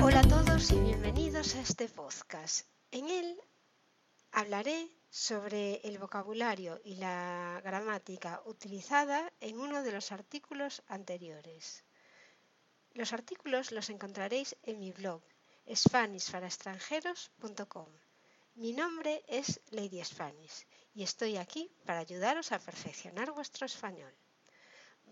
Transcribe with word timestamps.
Hola 0.00 0.20
a 0.20 0.28
todos 0.28 0.70
y 0.70 0.78
bienvenidos 0.78 1.56
a 1.56 1.60
este 1.60 1.88
podcast. 1.88 2.68
En 2.92 3.08
él 3.08 3.36
hablaré 4.30 4.88
sobre 5.08 5.80
el 5.82 5.98
vocabulario 5.98 6.80
y 6.84 6.94
la 6.96 7.60
gramática 7.64 8.40
utilizada 8.46 9.32
en 9.40 9.58
uno 9.58 9.82
de 9.82 9.90
los 9.90 10.12
artículos 10.12 10.84
anteriores. 10.86 11.82
Los 12.92 13.12
artículos 13.12 13.72
los 13.72 13.90
encontraréis 13.90 14.56
en 14.62 14.78
mi 14.78 14.92
blog 14.92 15.24
SpanishParaExtranjeros.com. 15.68 17.88
Mi 18.54 18.72
nombre 18.72 19.24
es 19.26 19.60
Lady 19.70 20.04
Spanish 20.04 20.68
y 20.94 21.02
estoy 21.02 21.36
aquí 21.36 21.70
para 21.84 22.00
ayudaros 22.00 22.52
a 22.52 22.58
perfeccionar 22.58 23.32
vuestro 23.32 23.66
español. 23.66 24.12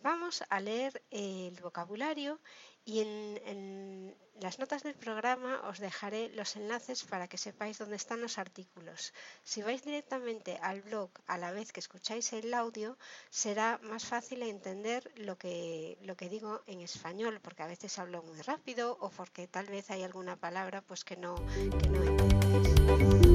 Vamos 0.03 0.45
a 0.49 0.61
leer 0.61 1.03
el 1.11 1.61
vocabulario 1.61 2.39
y 2.85 3.01
en, 3.01 4.17
las 4.41 4.59
notas 4.59 4.83
del 4.83 4.95
programa 4.95 5.61
os 5.69 5.79
dejaré 5.79 6.31
los 6.31 6.57
enlaces 6.57 7.03
para 7.05 7.27
que 7.27 7.37
sepáis 7.37 7.79
dónde 7.79 7.97
están 7.97 8.21
los 8.21 8.39
artículos. 8.39 9.13
Si 9.43 9.61
vais 9.63 9.83
directamente 9.85 10.59
al 10.63 10.83
blog 10.83 11.11
a 11.27 11.37
la 11.37 11.51
vez 11.51 11.73
que 11.73 11.81
escucháis 11.81 12.33
el 12.33 12.55
audio, 12.55 12.97
será 13.29 13.79
más 13.83 14.05
fácil 14.07 14.43
entender 14.43 15.11
lo 15.17 15.37
que, 15.37 15.99
lo 16.03 16.17
que 16.17 16.29
digo 16.29 16.63
en 16.67 16.81
español, 16.81 17.41
porque 17.43 17.65
a 17.65 17.67
veces 17.67 17.99
hablo 17.99 18.23
muy 18.23 18.41
rápido 18.43 18.97
o 19.01 19.11
porque 19.11 19.49
tal 19.49 19.67
vez 19.67 19.91
hay 19.91 20.05
alguna 20.05 20.37
palabra 20.37 20.81
pues 20.81 21.05
que 21.05 21.17
no, 21.17 21.35
que. 21.81 23.28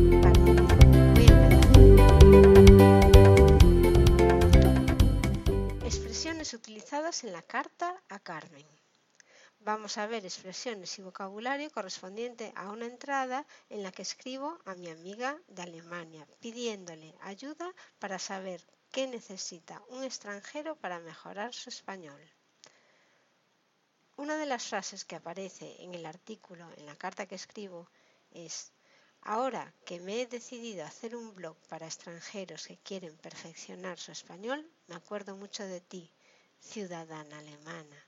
En 6.94 7.34
la 7.34 7.42
carta 7.42 8.04
a 8.08 8.20
Carmen. 8.20 8.68
Vamos 9.62 9.98
a 9.98 10.06
ver 10.06 10.24
expresiones 10.26 11.00
y 11.00 11.02
vocabulario 11.02 11.72
correspondiente 11.72 12.54
a 12.56 12.70
una 12.70 12.86
entrada 12.86 13.48
en 13.72 13.82
la 13.82 13.92
que 13.92 14.04
escribo 14.04 14.60
a 14.66 14.76
mi 14.76 14.92
amiga 14.92 15.36
de 15.48 15.64
Alemania 15.64 16.28
pidiéndole 16.40 17.16
ayuda 17.22 17.74
para 17.98 18.20
saber 18.20 18.62
qué 18.92 19.08
necesita 19.08 19.82
un 19.90 20.04
extranjero 20.04 20.76
para 20.76 21.00
mejorar 21.00 21.52
su 21.52 21.70
español. 21.70 22.22
Una 24.16 24.38
de 24.38 24.46
las 24.46 24.68
frases 24.68 25.04
que 25.04 25.16
aparece 25.16 25.82
en 25.82 25.96
el 25.96 26.06
artículo, 26.06 26.70
en 26.78 26.86
la 26.86 26.96
carta 26.96 27.26
que 27.26 27.34
escribo, 27.34 27.90
es 28.30 28.72
Ahora 29.24 29.74
que 29.84 30.00
me 30.00 30.22
he 30.22 30.28
decidido 30.28 30.84
a 30.84 30.90
hacer 30.90 31.16
un 31.16 31.34
blog 31.34 31.58
para 31.70 31.88
extranjeros 31.88 32.68
que 32.68 32.78
quieren 32.78 33.18
perfeccionar 33.18 33.98
su 33.98 34.12
español, 34.12 34.70
me 34.88 34.96
acuerdo 34.96 35.36
mucho 35.36 35.64
de 35.64 35.82
ti, 35.82 36.12
ciudadana 36.64 37.40
alemana. 37.40 38.08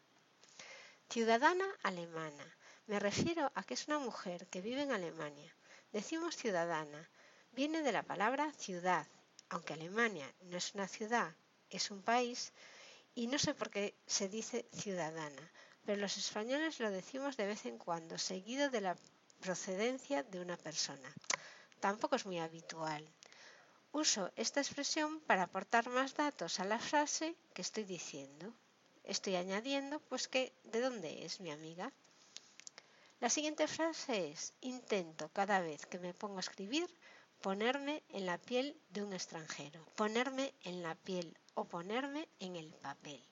Ciudadana 1.10 1.66
alemana. 1.84 2.58
Me 2.88 3.00
refiero 3.00 3.52
a 3.56 3.64
que 3.64 3.76
es 3.76 3.88
una 3.88 4.00
mujer 4.00 4.48
que 4.48 4.62
vive 4.62 4.84
en 4.84 4.92
Alemania. 4.92 5.56
Decimos 5.92 6.36
ciudadana. 6.36 7.10
Viene 7.52 7.82
de 7.82 7.92
la 7.92 8.04
palabra 8.04 8.52
ciudad, 8.54 9.08
aunque 9.50 9.74
Alemania 9.74 10.28
no 10.42 10.58
es 10.58 10.74
una 10.74 10.88
ciudad, 10.88 11.34
es 11.70 11.92
un 11.92 12.02
país, 12.02 12.54
y 13.14 13.28
no 13.28 13.40
sé 13.40 13.54
por 13.54 13.70
qué 13.70 13.96
se 14.06 14.28
dice 14.28 14.68
ciudadana, 14.74 15.52
pero 15.86 16.02
los 16.02 16.18
españoles 16.18 16.80
lo 16.80 16.92
decimos 16.92 17.38
de 17.38 17.46
vez 17.46 17.66
en 17.66 17.78
cuando, 17.78 18.18
seguido 18.18 18.70
de 18.70 18.82
la 18.82 18.96
procedencia 19.40 20.24
de 20.24 20.42
una 20.42 20.58
persona. 20.58 21.14
Tampoco 21.80 22.16
es 22.16 22.26
muy 22.26 22.40
habitual. 22.40 23.08
Uso 24.04 24.30
esta 24.36 24.60
expresión 24.60 25.22
para 25.22 25.44
aportar 25.44 25.86
más 25.90 26.16
datos 26.16 26.60
a 26.60 26.66
la 26.66 26.80
frase 26.80 27.34
que 27.54 27.62
estoy 27.62 27.86
diciendo. 27.86 28.54
Estoy 29.06 29.38
añadiendo 29.38 30.02
pues 30.10 30.28
que 30.28 30.52
de 30.66 30.82
dónde 30.82 31.24
es 31.24 31.40
mi 31.40 31.50
amiga. 31.50 31.94
La 33.22 33.30
siguiente 33.30 33.68
frase 33.68 34.32
es 34.32 34.54
intento 34.60 35.30
cada 35.32 35.62
vez 35.62 35.86
que 35.86 35.98
me 35.98 36.14
pongo 36.14 36.36
a 36.36 36.42
escribir 36.48 36.90
ponerme 37.40 38.04
en 38.10 38.26
la 38.26 38.38
piel 38.38 38.76
de 38.90 39.02
un 39.02 39.14
extranjero, 39.14 39.86
ponerme 39.96 40.54
en 40.64 40.84
la 40.84 40.96
piel 40.96 41.38
o 41.54 41.64
ponerme 41.64 42.28
en 42.42 42.58
el 42.58 42.74
papel. 42.74 43.24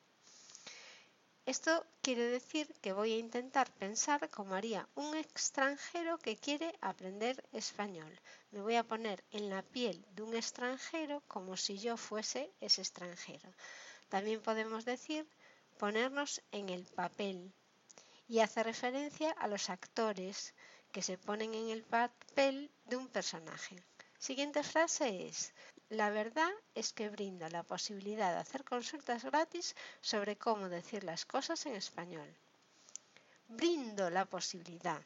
Esto 1.45 1.85
quiere 2.01 2.23
decir 2.29 2.73
que 2.81 2.93
voy 2.93 3.11
a 3.11 3.17
intentar 3.17 3.69
pensar 3.73 4.29
como 4.29 4.55
haría 4.55 4.87
un 4.95 5.13
extranjero 5.13 6.17
que 6.17 6.37
quiere 6.37 6.73
aprender 6.79 7.43
español. 7.51 8.17
Me 8.51 8.61
voy 8.61 8.75
a 8.77 8.85
poner 8.85 9.21
en 9.31 9.49
la 9.49 9.61
piel 9.61 10.05
de 10.15 10.21
un 10.21 10.35
extranjero 10.35 11.21
como 11.27 11.57
si 11.57 11.77
yo 11.77 11.97
fuese 11.97 12.49
ese 12.61 12.81
extranjero. 12.81 13.53
También 14.07 14.41
podemos 14.41 14.85
decir 14.85 15.27
ponernos 15.77 16.41
en 16.53 16.69
el 16.69 16.85
papel 16.85 17.51
y 18.29 18.39
hace 18.39 18.63
referencia 18.63 19.31
a 19.31 19.49
los 19.49 19.69
actores 19.69 20.53
que 20.93 21.01
se 21.01 21.17
ponen 21.17 21.53
en 21.55 21.71
el 21.71 21.83
papel 21.83 22.71
de 22.85 22.95
un 22.95 23.09
personaje. 23.09 23.83
Siguiente 24.17 24.63
frase 24.63 25.27
es 25.27 25.51
la 25.93 26.09
verdad 26.09 26.51
es 26.73 26.91
que 26.91 27.09
brinda 27.09 27.49
la 27.49 27.63
posibilidad 27.63 28.33
de 28.33 28.39
hacer 28.39 28.63
consultas 28.63 29.23
gratis 29.23 29.75
sobre 30.01 30.37
cómo 30.37 30.67
decir 30.67 31.03
las 31.03 31.25
cosas 31.25 31.65
en 31.67 31.75
español. 31.75 32.27
Brindo 33.47 34.09
la 34.09 34.25
posibilidad. 34.25 35.01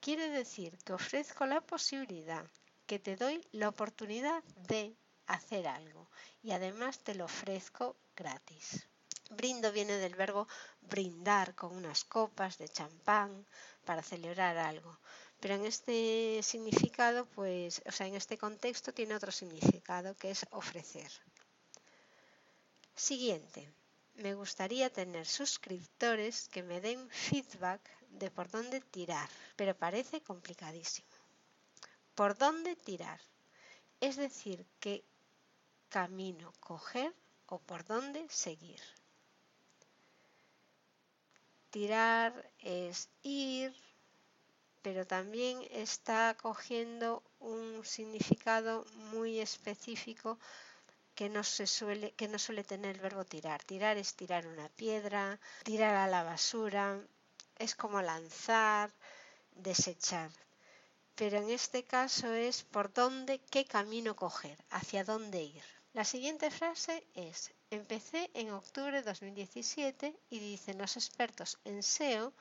Quiere 0.00 0.28
decir 0.28 0.76
que 0.84 0.92
ofrezco 0.92 1.46
la 1.46 1.60
posibilidad, 1.60 2.44
que 2.86 2.98
te 2.98 3.16
doy 3.16 3.46
la 3.52 3.68
oportunidad 3.68 4.42
de 4.68 4.96
hacer 5.26 5.66
algo 5.68 6.10
y 6.42 6.50
además 6.50 6.98
te 6.98 7.14
lo 7.14 7.26
ofrezco 7.26 7.96
gratis. 8.16 8.86
Brindo 9.30 9.72
viene 9.72 9.94
del 9.94 10.16
verbo 10.16 10.48
brindar 10.82 11.54
con 11.54 11.74
unas 11.74 12.04
copas 12.04 12.58
de 12.58 12.68
champán 12.68 13.46
para 13.84 14.02
celebrar 14.02 14.58
algo. 14.58 14.98
Pero 15.44 15.56
en 15.56 15.66
este 15.66 16.40
significado, 16.42 17.26
pues, 17.26 17.82
o 17.84 17.92
sea, 17.92 18.06
en 18.06 18.14
este 18.14 18.38
contexto 18.38 18.94
tiene 18.94 19.14
otro 19.14 19.30
significado 19.30 20.16
que 20.16 20.30
es 20.30 20.46
ofrecer. 20.52 21.12
Siguiente. 22.94 23.70
Me 24.14 24.32
gustaría 24.32 24.88
tener 24.88 25.26
suscriptores 25.26 26.48
que 26.48 26.62
me 26.62 26.80
den 26.80 27.10
feedback 27.10 27.82
de 28.08 28.30
por 28.30 28.50
dónde 28.50 28.80
tirar, 28.80 29.28
pero 29.54 29.76
parece 29.76 30.22
complicadísimo. 30.22 31.14
¿Por 32.14 32.38
dónde 32.38 32.74
tirar? 32.74 33.20
Es 34.00 34.16
decir, 34.16 34.64
qué 34.80 35.04
camino 35.90 36.54
coger 36.58 37.14
o 37.48 37.58
por 37.58 37.84
dónde 37.84 38.26
seguir. 38.30 38.80
Tirar 41.68 42.50
es 42.60 43.10
ir, 43.22 43.74
pero 44.84 45.06
también 45.06 45.66
está 45.70 46.36
cogiendo 46.36 47.22
un 47.40 47.82
significado 47.86 48.84
muy 49.12 49.40
específico 49.40 50.38
que 51.14 51.30
no, 51.30 51.42
se 51.42 51.66
suele, 51.66 52.12
que 52.12 52.28
no 52.28 52.38
suele 52.38 52.64
tener 52.64 52.96
el 52.96 53.00
verbo 53.00 53.24
tirar. 53.24 53.64
Tirar 53.64 53.96
es 53.96 54.14
tirar 54.14 54.46
una 54.46 54.68
piedra, 54.68 55.40
tirar 55.62 55.94
a 55.96 56.06
la 56.06 56.22
basura, 56.22 57.00
es 57.58 57.74
como 57.74 58.02
lanzar, 58.02 58.92
desechar. 59.52 60.30
Pero 61.14 61.38
en 61.38 61.48
este 61.48 61.84
caso 61.84 62.34
es 62.34 62.62
por 62.62 62.92
dónde, 62.92 63.40
qué 63.50 63.64
camino 63.64 64.14
coger, 64.14 64.58
hacia 64.68 65.02
dónde 65.02 65.44
ir. 65.44 65.64
La 65.94 66.04
siguiente 66.04 66.50
frase 66.50 67.06
es, 67.14 67.54
empecé 67.70 68.30
en 68.34 68.50
octubre 68.50 68.92
de 68.92 69.02
2017 69.02 70.14
y 70.28 70.38
dicen 70.40 70.76
los 70.76 70.98
expertos 70.98 71.58
en 71.64 71.82
SEO 71.82 72.34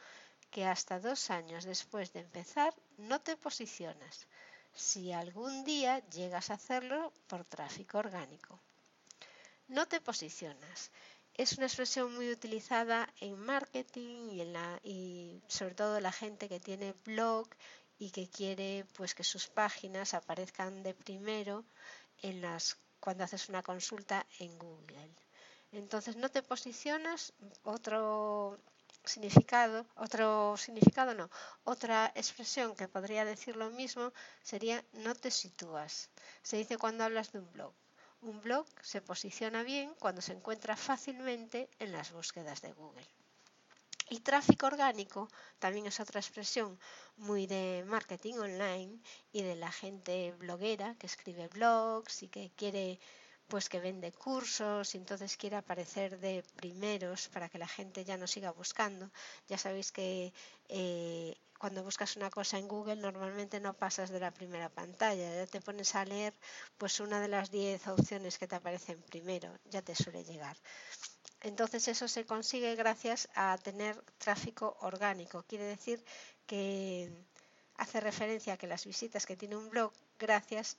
que 0.54 0.66
hasta 0.66 1.00
dos 1.00 1.32
años 1.32 1.66
después 1.66 2.14
de 2.14 2.20
empezar 2.20 2.72
no 2.98 3.20
te 3.20 3.36
posicionas, 3.36 4.28
si 4.72 5.12
algún 5.12 5.66
día 5.66 6.08
llegas 6.10 6.52
a 6.52 6.54
hacerlo 6.54 7.12
por 7.28 7.44
tráfico 7.44 7.98
orgánico. 7.98 8.60
No 9.68 9.88
te 9.88 10.00
posicionas. 10.00 10.92
Es 11.34 11.54
una 11.58 11.66
expresión 11.66 12.14
muy 12.14 12.30
utilizada 12.30 13.12
en 13.20 13.36
marketing 13.40 14.30
y, 14.30 14.42
en 14.42 14.54
la, 14.54 14.80
y 14.84 15.42
sobre 15.48 15.74
todo 15.74 16.00
la 16.00 16.12
gente 16.12 16.48
que 16.48 16.60
tiene 16.60 16.94
blog 17.04 17.48
y 17.98 18.12
que 18.12 18.30
quiere 18.30 18.86
pues 18.94 19.16
que 19.16 19.24
sus 19.24 19.48
páginas 19.48 20.14
aparezcan 20.14 20.84
de 20.84 20.94
primero 20.94 21.66
en 22.22 22.42
las 22.42 22.78
cuando 23.00 23.24
haces 23.24 23.50
una 23.50 23.64
consulta 23.64 24.28
en 24.40 24.56
Google. 24.60 25.10
Entonces 25.72 26.16
no 26.16 26.30
te 26.30 26.44
posicionas, 26.44 27.34
otro 27.64 28.60
significado, 29.06 29.86
otro 29.96 30.56
significado 30.58 31.14
no, 31.14 31.30
otra 31.64 32.12
expresión 32.16 32.76
que 32.76 32.88
podría 32.88 33.26
decir 33.26 33.56
lo 33.56 33.70
mismo 33.70 34.14
sería 34.42 34.84
no 34.94 35.16
te 35.16 35.32
sitúas. 35.32 36.10
Se 36.42 36.58
dice 36.58 36.78
cuando 36.78 37.04
hablas 37.04 37.32
de 37.32 37.40
un 37.40 37.52
blog. 37.52 37.74
Un 38.22 38.42
blog 38.42 38.66
se 38.82 39.02
posiciona 39.02 39.64
bien 39.64 39.94
cuando 40.00 40.22
se 40.22 40.34
encuentra 40.34 40.78
fácilmente 40.78 41.70
en 41.80 41.92
las 41.92 42.12
búsquedas 42.12 42.62
de 42.62 42.72
Google. 42.72 43.08
Y 44.10 44.20
tráfico 44.20 44.68
orgánico 44.68 45.28
también 45.60 45.88
es 45.88 46.00
otra 46.00 46.20
expresión 46.20 46.80
muy 47.18 47.48
de 47.48 47.84
marketing 47.88 48.36
online 48.36 49.00
y 49.32 49.42
de 49.42 49.56
la 49.56 49.72
gente 49.72 50.34
bloguera 50.38 50.96
que 50.96 51.08
escribe 51.08 51.48
blogs 51.48 52.24
y 52.24 52.28
que 52.28 52.52
quiere 52.56 53.00
pues 53.48 53.70
que 53.70 53.80
vende 53.80 54.12
cursos 54.12 54.96
y 54.96 54.98
entonces 54.98 55.38
quiere 55.38 55.58
aparecer 55.58 56.20
de 56.20 56.44
primeros 56.56 57.30
para 57.30 57.50
que 57.50 57.58
la 57.58 57.68
gente 57.68 58.06
ya 58.06 58.18
no 58.18 58.28
siga 58.28 58.52
buscando. 58.52 59.12
Ya 59.48 59.58
sabéis 59.58 59.92
que 59.92 60.34
eh, 60.70 61.38
cuando 61.60 61.84
buscas 61.84 62.18
una 62.18 62.30
cosa 62.30 62.58
en 62.58 62.68
Google 62.68 62.98
normalmente 62.98 63.60
no 63.60 63.74
pasas 63.74 64.10
de 64.10 64.20
la 64.20 64.32
primera 64.32 64.70
pantalla, 64.70 65.34
ya 65.36 65.48
te 65.48 65.62
pones 65.62 65.96
a 65.96 66.04
leer 66.04 66.34
pues 66.78 67.00
una 67.00 67.22
de 67.22 67.30
las 67.30 67.52
10 67.52 67.88
opciones 67.88 68.38
que 68.38 68.48
te 68.48 68.56
aparecen 68.56 69.02
primero, 69.04 69.50
ya 69.70 69.82
te 69.82 69.96
suele 69.96 70.24
llegar. 70.24 70.58
Entonces 71.42 71.88
eso 71.88 72.08
se 72.08 72.26
consigue 72.26 72.76
gracias 72.76 73.30
a 73.36 73.58
tener 73.58 74.02
tráfico 74.18 74.78
orgánico. 74.82 75.44
Quiere 75.44 75.66
decir 75.66 76.04
que 76.46 77.12
hace 77.78 78.00
referencia 78.00 78.54
a 78.54 78.58
que 78.58 78.68
las 78.68 78.86
visitas 78.86 79.26
que 79.26 79.36
tiene 79.36 79.58
un 79.58 79.70
blog, 79.70 79.92
gracias, 80.20 80.78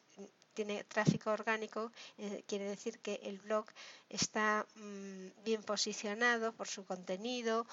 tiene 0.54 0.84
tráfico 0.84 1.30
orgánico, 1.30 1.92
eh, 2.18 2.44
quiere 2.46 2.64
decir 2.64 3.00
que 3.00 3.20
el 3.24 3.38
blog 3.38 3.66
está 4.08 4.66
mm, 4.76 5.44
bien 5.44 5.62
posicionado 5.62 6.52
por 6.52 6.68
su 6.68 6.84
contenido 6.86 7.66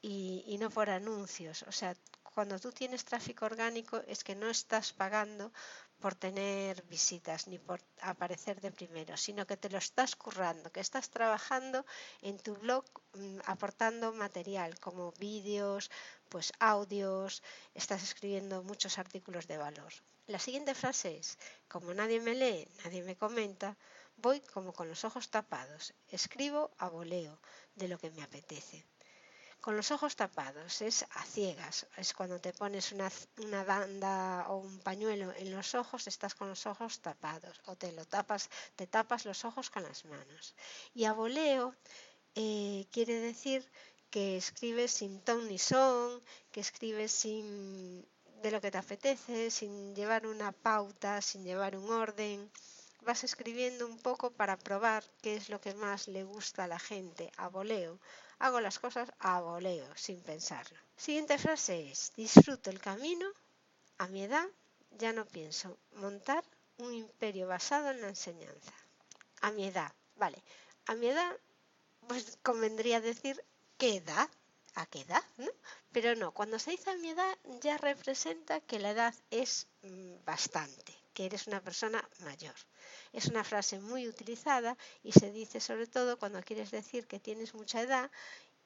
y, 0.00 0.56
no 0.60 0.70
por 0.70 0.90
anuncios. 0.90 1.64
O 1.68 1.72
sea, 1.72 1.96
cuando 2.34 2.58
tú 2.58 2.72
tienes 2.72 3.04
tráfico 3.04 3.46
orgánico 3.46 4.02
es 4.06 4.22
que 4.24 4.34
no 4.34 4.48
estás 4.50 4.92
pagando 4.92 5.52
por 6.00 6.14
tener 6.14 6.82
visitas 6.84 7.46
ni 7.46 7.58
por 7.58 7.80
aparecer 8.00 8.60
de 8.60 8.70
primero, 8.70 9.16
sino 9.16 9.46
que 9.46 9.56
te 9.56 9.70
lo 9.70 9.78
estás 9.78 10.16
currando, 10.16 10.70
que 10.72 10.80
estás 10.80 11.08
trabajando 11.08 11.86
en 12.20 12.38
tu 12.38 12.54
blog 12.56 12.84
mm, 13.14 13.38
aportando 13.46 14.12
material 14.12 14.78
como 14.78 15.12
vídeos, 15.12 15.90
pues 16.28 16.52
audios, 16.58 17.42
estás 17.74 18.02
escribiendo 18.02 18.62
muchos 18.62 18.98
artículos 18.98 19.46
de 19.46 19.56
valor. 19.56 19.92
La 20.26 20.38
siguiente 20.38 20.74
frase 20.74 21.18
es, 21.18 21.38
como 21.68 21.92
nadie 21.92 22.20
me 22.20 22.34
lee, 22.34 22.66
nadie 22.84 23.02
me 23.02 23.16
comenta, 23.16 23.76
voy 24.16 24.40
como 24.40 24.72
con 24.72 24.88
los 24.88 25.04
ojos 25.04 25.30
tapados, 25.30 25.94
escribo 26.08 26.70
a 26.78 26.88
voleo 26.88 27.38
de 27.74 27.88
lo 27.88 27.98
que 27.98 28.10
me 28.10 28.22
apetece 28.22 28.86
con 29.64 29.78
los 29.78 29.90
ojos 29.92 30.14
tapados, 30.14 30.82
es 30.82 31.06
a 31.14 31.24
ciegas, 31.24 31.86
es 31.96 32.12
cuando 32.12 32.38
te 32.38 32.52
pones 32.52 32.92
una, 32.92 33.64
banda 33.64 34.44
o 34.50 34.58
un 34.58 34.78
pañuelo 34.80 35.32
en 35.38 35.50
los 35.50 35.74
ojos, 35.74 36.06
estás 36.06 36.34
con 36.34 36.50
los 36.50 36.66
ojos 36.66 37.00
tapados 37.00 37.62
o 37.64 37.74
te 37.74 37.90
lo 37.92 38.04
tapas, 38.04 38.50
te 38.76 38.86
tapas 38.86 39.24
los 39.24 39.46
ojos 39.46 39.70
con 39.70 39.82
las 39.82 40.04
manos. 40.04 40.54
Y 40.92 41.06
a 41.06 41.14
voleo 41.14 41.74
eh, 42.34 42.86
quiere 42.92 43.14
decir 43.20 43.66
que 44.10 44.36
escribes 44.36 44.90
sin 44.92 45.22
ton 45.22 45.48
ni 45.48 45.58
son, 45.58 46.22
que 46.52 46.60
escribes 46.60 47.12
sin 47.12 48.06
de 48.44 48.50
lo 48.50 48.60
que 48.60 48.70
te 48.70 48.76
apetece, 48.76 49.50
sin 49.50 49.94
llevar 49.94 50.26
una 50.26 50.52
pauta, 50.52 51.22
sin 51.22 51.44
llevar 51.44 51.78
un 51.78 51.90
orden. 51.90 52.50
Vas 53.00 53.24
escribiendo 53.24 53.86
un 53.86 53.98
poco 53.98 54.32
para 54.32 54.58
probar 54.58 55.02
qué 55.22 55.34
es 55.34 55.48
lo 55.48 55.62
que 55.62 55.72
más 55.72 56.08
le 56.08 56.24
gusta 56.24 56.64
a 56.64 56.68
la 56.68 56.78
gente, 56.78 57.32
a 57.38 57.48
voleo 57.48 57.98
Hago 58.40 58.60
las 58.60 58.78
cosas 58.78 59.10
a 59.20 59.40
voleo, 59.40 59.86
sin 59.96 60.20
pensarlo. 60.20 60.76
Siguiente 60.94 61.38
frase 61.38 61.90
es, 61.90 62.12
disfruto 62.16 62.68
el 62.68 62.80
camino. 62.80 63.26
A 63.96 64.08
mi 64.08 64.24
edad 64.24 64.46
ya 64.98 65.14
no 65.14 65.24
pienso 65.24 65.78
montar 65.94 66.44
un 66.76 66.92
imperio 66.92 67.46
basado 67.48 67.92
en 67.92 68.02
la 68.02 68.08
enseñanza. 68.08 68.74
A 69.40 69.52
mi 69.52 69.64
edad, 69.66 69.90
vale. 70.16 70.42
A 70.84 70.94
mi 70.94 71.06
edad, 71.06 71.34
pues 72.08 72.36
convendría 72.42 73.00
decir 73.00 73.42
qué 73.78 73.96
edad, 73.96 74.28
a 74.74 74.86
qué 74.86 75.00
edad, 75.00 75.22
¿no? 75.36 75.50
Pero 75.92 76.14
no, 76.16 76.32
cuando 76.32 76.58
se 76.58 76.72
dice 76.72 76.90
a 76.90 76.96
mi 76.96 77.10
edad 77.10 77.38
ya 77.60 77.78
representa 77.78 78.60
que 78.60 78.78
la 78.78 78.90
edad 78.90 79.14
es 79.30 79.68
mm, 79.82 80.24
bastante, 80.24 80.94
que 81.12 81.26
eres 81.26 81.46
una 81.46 81.60
persona 81.60 82.06
mayor. 82.20 82.54
Es 83.12 83.26
una 83.26 83.44
frase 83.44 83.78
muy 83.78 84.08
utilizada 84.08 84.76
y 85.02 85.12
se 85.12 85.30
dice 85.30 85.60
sobre 85.60 85.86
todo 85.86 86.18
cuando 86.18 86.42
quieres 86.42 86.70
decir 86.70 87.06
que 87.06 87.20
tienes 87.20 87.54
mucha 87.54 87.80
edad, 87.80 88.10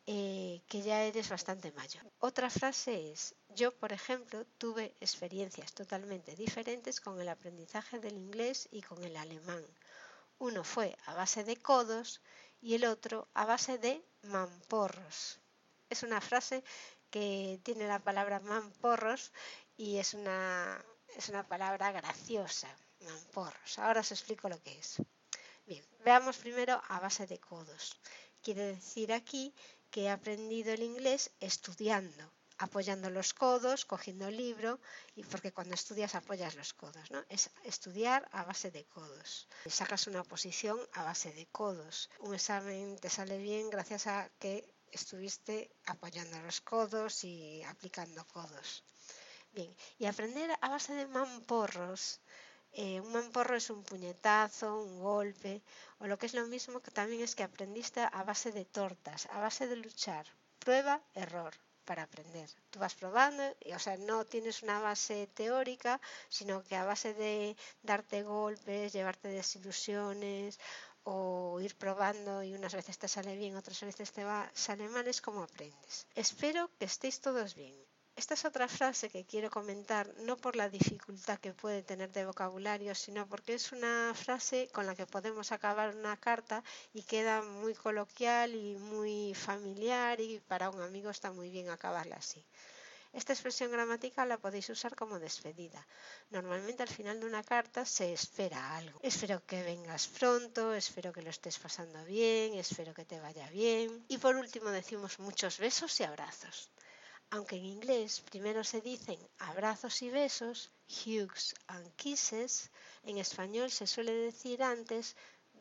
eh, 0.06 0.62
que 0.68 0.80
ya 0.80 1.02
eres 1.02 1.28
bastante 1.28 1.70
mayor. 1.72 2.02
Otra 2.18 2.48
frase 2.48 3.12
es, 3.12 3.34
yo 3.50 3.76
por 3.76 3.92
ejemplo 3.92 4.46
tuve 4.56 4.96
experiencias 5.00 5.74
totalmente 5.74 6.34
diferentes 6.34 7.00
con 7.02 7.20
el 7.20 7.28
aprendizaje 7.28 7.98
del 7.98 8.16
inglés 8.16 8.68
y 8.70 8.80
con 8.80 9.04
el 9.04 9.16
alemán. 9.18 9.62
Uno 10.38 10.64
fue 10.64 10.96
a 11.04 11.12
base 11.12 11.44
de 11.44 11.58
codos 11.58 12.22
y 12.62 12.74
el 12.74 12.86
otro 12.86 13.28
a 13.34 13.44
base 13.44 13.76
de 13.76 14.02
mamporros. 14.22 15.40
Es 15.90 16.02
una 16.02 16.20
frase 16.20 16.62
que 17.10 17.60
tiene 17.62 17.86
la 17.86 17.98
palabra 17.98 18.40
mamporros 18.40 19.32
y 19.76 19.98
es 19.98 20.14
una, 20.14 20.84
es 21.16 21.28
una 21.28 21.46
palabra 21.46 21.92
graciosa 21.92 22.68
mamporros. 23.00 23.78
Ahora 23.78 24.00
os 24.00 24.12
explico 24.12 24.48
lo 24.48 24.62
que 24.62 24.78
es. 24.78 24.96
Bien, 25.66 25.84
veamos 26.04 26.36
primero 26.38 26.80
a 26.88 27.00
base 27.00 27.26
de 27.26 27.38
codos. 27.38 28.00
Quiere 28.42 28.64
decir 28.76 29.12
aquí 29.12 29.54
que 29.90 30.04
he 30.04 30.10
aprendido 30.10 30.72
el 30.72 30.82
inglés 30.82 31.30
estudiando, 31.40 32.32
apoyando 32.58 33.10
los 33.10 33.34
codos, 33.34 33.84
cogiendo 33.84 34.28
el 34.28 34.36
libro, 34.36 34.80
y 35.14 35.24
porque 35.24 35.52
cuando 35.52 35.74
estudias 35.74 36.14
apoyas 36.14 36.56
los 36.56 36.72
codos, 36.74 37.10
¿no? 37.10 37.24
Es 37.28 37.50
estudiar 37.64 38.28
a 38.32 38.44
base 38.44 38.70
de 38.70 38.84
codos. 38.86 39.48
Sacas 39.66 40.06
una 40.06 40.24
posición 40.24 40.78
a 40.94 41.04
base 41.04 41.32
de 41.32 41.46
codos. 41.46 42.10
Un 42.20 42.34
examen 42.34 42.98
te 42.98 43.10
sale 43.10 43.38
bien 43.38 43.70
gracias 43.70 44.06
a 44.06 44.30
que 44.38 44.77
estuviste 44.92 45.70
apoyando 45.86 46.40
los 46.42 46.60
codos 46.60 47.24
y 47.24 47.62
aplicando 47.64 48.26
codos. 48.26 48.84
Bien, 49.52 49.74
y 49.98 50.06
aprender 50.06 50.50
a 50.60 50.68
base 50.68 50.94
de 50.94 51.06
mamporros 51.06 52.20
eh, 52.72 53.00
un 53.00 53.12
mamporro 53.12 53.56
es 53.56 53.70
un 53.70 53.82
puñetazo, 53.82 54.82
un 54.82 55.00
golpe, 55.00 55.62
o 56.00 56.06
lo 56.06 56.18
que 56.18 56.26
es 56.26 56.34
lo 56.34 56.46
mismo 56.46 56.80
que 56.80 56.90
también 56.90 57.22
es 57.22 57.34
que 57.34 57.42
aprendiste 57.42 58.00
a 58.00 58.22
base 58.24 58.52
de 58.52 58.64
tortas, 58.64 59.26
a 59.34 59.40
base 59.40 59.66
de 59.66 59.76
luchar. 59.76 60.26
Prueba, 60.58 61.00
error 61.14 61.54
para 61.84 62.02
aprender. 62.02 62.48
Tú 62.70 62.78
vas 62.78 62.94
probando, 62.94 63.42
y, 63.60 63.72
o 63.72 63.78
sea, 63.78 63.96
no 63.96 64.26
tienes 64.26 64.62
una 64.62 64.78
base 64.78 65.26
teórica, 65.28 66.00
sino 66.28 66.62
que 66.62 66.76
a 66.76 66.84
base 66.84 67.14
de 67.14 67.56
darte 67.82 68.22
golpes, 68.22 68.92
llevarte 68.92 69.28
desilusiones 69.28 70.60
o 71.10 71.58
ir 71.60 71.74
probando 71.76 72.42
y 72.42 72.52
unas 72.54 72.74
veces 72.74 72.98
te 72.98 73.08
sale 73.08 73.34
bien, 73.36 73.56
otras 73.56 73.80
veces 73.80 74.12
te 74.12 74.24
va, 74.24 74.50
sale 74.52 74.88
mal, 74.90 75.06
es 75.08 75.20
como 75.22 75.42
aprendes. 75.42 76.06
Espero 76.14 76.70
que 76.78 76.84
estéis 76.84 77.20
todos 77.20 77.54
bien. 77.54 77.74
Esta 78.14 78.34
es 78.34 78.44
otra 78.44 78.68
frase 78.68 79.08
que 79.08 79.24
quiero 79.24 79.48
comentar, 79.48 80.12
no 80.26 80.36
por 80.36 80.56
la 80.56 80.68
dificultad 80.68 81.38
que 81.38 81.54
puede 81.54 81.82
tener 81.82 82.10
de 82.12 82.26
vocabulario, 82.26 82.94
sino 82.94 83.26
porque 83.26 83.54
es 83.54 83.72
una 83.72 84.12
frase 84.14 84.68
con 84.74 84.86
la 84.86 84.94
que 84.96 85.06
podemos 85.06 85.52
acabar 85.52 85.96
una 85.96 86.16
carta 86.16 86.62
y 86.92 87.02
queda 87.04 87.42
muy 87.42 87.74
coloquial 87.74 88.54
y 88.54 88.76
muy 88.76 89.34
familiar 89.34 90.20
y 90.20 90.40
para 90.40 90.68
un 90.68 90.82
amigo 90.82 91.10
está 91.10 91.32
muy 91.32 91.48
bien 91.48 91.70
acabarla 91.70 92.16
así. 92.16 92.44
Esta 93.12 93.32
expresión 93.32 93.72
gramatical 93.72 94.28
la 94.28 94.38
podéis 94.38 94.68
usar 94.68 94.94
como 94.94 95.18
despedida. 95.18 95.86
Normalmente 96.30 96.82
al 96.82 96.88
final 96.88 97.18
de 97.20 97.26
una 97.26 97.42
carta 97.42 97.84
se 97.84 98.12
espera 98.12 98.76
algo. 98.76 99.00
Espero 99.02 99.44
que 99.46 99.62
vengas 99.62 100.08
pronto, 100.08 100.74
espero 100.74 101.12
que 101.12 101.22
lo 101.22 101.30
estés 101.30 101.58
pasando 101.58 102.04
bien, 102.04 102.54
espero 102.54 102.92
que 102.94 103.04
te 103.04 103.20
vaya 103.20 103.48
bien. 103.50 104.04
Y 104.08 104.18
por 104.18 104.36
último 104.36 104.70
decimos 104.70 105.18
muchos 105.18 105.58
besos 105.58 105.98
y 106.00 106.04
abrazos. 106.04 106.70
Aunque 107.30 107.56
en 107.56 107.64
inglés 107.64 108.20
primero 108.20 108.64
se 108.64 108.80
dicen 108.80 109.18
abrazos 109.38 110.00
y 110.02 110.10
besos, 110.10 110.70
hugs 110.88 111.54
and 111.66 111.94
kisses, 111.96 112.70
en 113.04 113.18
español 113.18 113.70
se 113.70 113.86
suele 113.86 114.12
decir 114.12 114.62
antes 114.62 115.16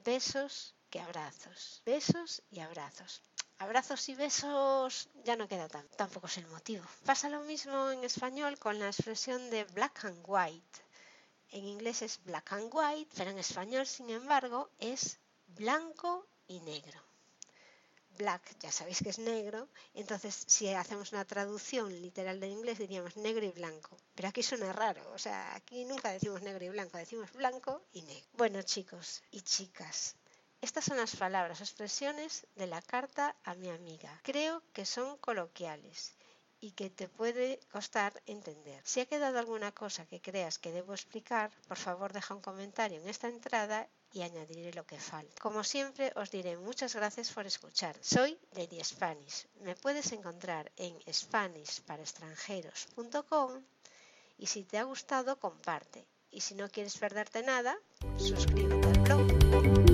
besos 0.06 0.76
que 0.90 1.00
abrazos. 1.02 1.82
Besos 1.86 2.42
y 2.50 2.60
abrazos. 2.60 3.22
Abrazos 3.60 4.08
y 4.10 4.16
besos 4.16 5.10
ya 5.24 5.36
no 5.36 5.48
queda 5.48 5.68
tan, 5.68 5.88
tampoco 5.90 6.28
es 6.28 6.38
el 6.38 6.48
motivo. 6.48 6.86
Pasa 7.06 7.30
lo 7.30 7.42
mismo 7.42 7.92
en 7.92 8.04
español 8.04 8.60
con 8.60 8.78
la 8.80 8.88
expresión 8.88 9.50
de 9.50 9.64
black 9.66 10.06
and 10.06 10.24
white. 10.28 10.80
En 11.52 11.66
inglés 11.66 12.02
es 12.02 12.24
black 12.24 12.54
and 12.54 12.70
white, 12.72 13.12
pero 13.16 13.32
en 13.32 13.40
español, 13.40 13.88
sin 13.88 14.10
embargo, 14.10 14.70
es 14.80 15.20
blanco 15.48 16.28
y 16.48 16.60
negro 16.60 17.02
black 18.18 18.58
ya 18.60 18.72
sabéis 18.72 19.02
que 19.04 19.10
es 19.10 19.20
negro, 19.20 19.70
entonces 19.94 20.44
si 20.48 20.68
hacemos 20.70 21.12
una 21.12 21.26
traducción 21.26 21.90
literal 22.02 22.40
del 22.40 22.52
inglés 22.52 22.80
diríamos 22.80 23.16
negro 23.18 23.46
y 23.46 23.52
blanco. 23.52 23.96
Pero 24.16 24.28
aquí 24.30 24.44
suena 24.44 24.74
raro, 24.74 25.02
o 25.14 25.18
sea, 25.18 25.56
aquí 25.56 25.86
nunca 25.86 26.12
decimos 26.12 26.42
negro 26.42 26.66
y 26.66 26.70
blanco, 26.70 26.98
decimos 26.98 27.32
blanco 27.34 27.84
y 27.94 28.02
negro. 28.02 28.28
Bueno 28.34 28.62
chicos 28.64 29.24
y 29.32 29.42
chicas, 29.42 30.16
estas 30.62 30.86
son 30.86 30.98
las 30.98 31.16
palabras 31.16 31.60
o 31.60 31.64
expresiones 31.64 32.48
de 32.56 32.68
la 32.68 32.82
carta 32.82 33.36
a 33.44 33.56
mi 33.56 33.70
amiga. 33.70 34.20
Creo 34.24 34.64
que 34.74 34.86
son 34.86 35.18
coloquiales 35.18 36.16
y 36.60 36.72
que 36.72 36.90
te 36.90 37.08
puede 37.08 37.60
costar 37.72 38.20
entender. 38.26 38.82
Si 38.84 39.00
ha 39.00 39.06
quedado 39.06 39.38
alguna 39.38 39.72
cosa 39.72 40.08
que 40.08 40.20
creas 40.22 40.58
que 40.58 40.72
debo 40.72 40.94
explicar, 40.94 41.52
por 41.68 41.78
favor 41.78 42.14
deja 42.14 42.34
un 42.34 42.42
comentario 42.42 43.00
en 43.00 43.08
esta 43.08 43.28
entrada 43.28 43.88
y 44.12 44.24
añadiré 44.24 44.74
lo 44.74 44.84
que 44.86 45.00
falta. 45.00 45.40
Como 45.42 45.64
siempre 45.64 46.12
os 46.16 46.32
diré 46.32 46.58
muchas 46.58 46.96
gracias 46.96 47.32
por 47.32 47.46
escuchar. 47.46 47.96
Soy 48.02 48.40
Lady 48.54 48.84
Spanish. 48.84 49.46
Me 49.62 49.76
puedes 49.76 50.12
encontrar 50.12 50.72
en 50.78 50.98
SpanishParaExtranjeros.com 51.12 53.64
y 54.40 54.48
si 54.48 54.64
te 54.64 54.80
ha 54.80 54.84
gustado 54.84 55.40
comparte. 55.40 56.08
Y 56.30 56.42
si 56.42 56.56
no 56.56 56.68
quieres 56.70 56.98
perderte 56.98 57.42
nada, 57.44 57.78
suscríbete 58.18 58.88
al 58.88 59.00
blog. 59.00 59.87